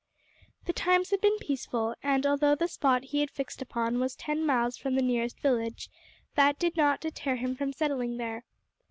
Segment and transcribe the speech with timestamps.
[0.65, 4.43] The times had been peaceful, and although the spot he had fixed upon was ten
[4.43, 5.91] miles from the nearest village,
[6.33, 8.43] that did not deter him from settling there.